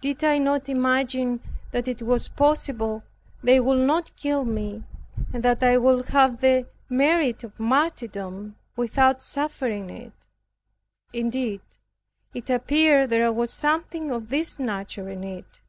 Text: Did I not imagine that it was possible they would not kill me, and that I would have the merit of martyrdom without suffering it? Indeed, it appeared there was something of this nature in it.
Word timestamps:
Did 0.00 0.24
I 0.24 0.38
not 0.38 0.70
imagine 0.70 1.42
that 1.70 1.86
it 1.86 2.00
was 2.00 2.30
possible 2.30 3.04
they 3.42 3.60
would 3.60 3.80
not 3.86 4.16
kill 4.16 4.46
me, 4.46 4.84
and 5.34 5.42
that 5.42 5.62
I 5.62 5.76
would 5.76 6.06
have 6.08 6.40
the 6.40 6.66
merit 6.88 7.44
of 7.44 7.60
martyrdom 7.60 8.56
without 8.74 9.20
suffering 9.22 9.90
it? 9.90 10.14
Indeed, 11.12 11.60
it 12.32 12.48
appeared 12.48 13.10
there 13.10 13.30
was 13.34 13.52
something 13.52 14.10
of 14.10 14.30
this 14.30 14.58
nature 14.58 15.10
in 15.10 15.22
it. 15.22 15.60